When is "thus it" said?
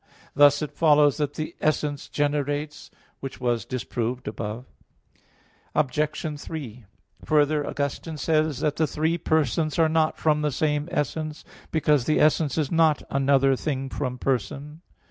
0.33-0.71